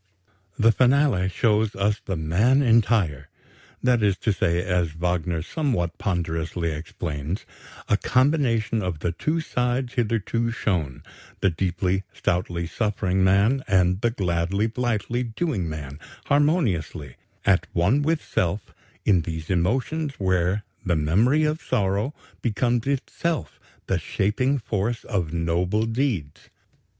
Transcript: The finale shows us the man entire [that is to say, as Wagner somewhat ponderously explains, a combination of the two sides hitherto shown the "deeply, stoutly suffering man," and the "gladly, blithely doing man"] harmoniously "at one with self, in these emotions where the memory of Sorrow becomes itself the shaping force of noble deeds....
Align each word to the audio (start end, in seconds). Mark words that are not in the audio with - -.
The 0.57 0.71
finale 0.71 1.29
shows 1.29 1.75
us 1.75 2.01
the 2.03 2.15
man 2.15 2.63
entire 2.63 3.29
[that 3.83 4.01
is 4.01 4.17
to 4.25 4.33
say, 4.33 4.63
as 4.65 4.93
Wagner 4.95 5.43
somewhat 5.43 5.99
ponderously 5.99 6.71
explains, 6.71 7.45
a 7.87 7.97
combination 7.97 8.81
of 8.81 9.01
the 9.01 9.11
two 9.11 9.41
sides 9.41 9.93
hitherto 9.93 10.49
shown 10.51 11.03
the 11.41 11.51
"deeply, 11.51 12.01
stoutly 12.15 12.65
suffering 12.65 13.23
man," 13.23 13.63
and 13.67 14.01
the 14.01 14.09
"gladly, 14.09 14.65
blithely 14.65 15.21
doing 15.21 15.69
man"] 15.69 15.99
harmoniously 16.25 17.17
"at 17.45 17.67
one 17.73 18.01
with 18.01 18.23
self, 18.25 18.73
in 19.05 19.21
these 19.21 19.51
emotions 19.51 20.15
where 20.17 20.63
the 20.83 20.95
memory 20.95 21.43
of 21.43 21.61
Sorrow 21.61 22.15
becomes 22.41 22.87
itself 22.87 23.59
the 23.85 23.99
shaping 23.99 24.57
force 24.57 25.03
of 25.03 25.31
noble 25.31 25.85
deeds.... 25.85 26.49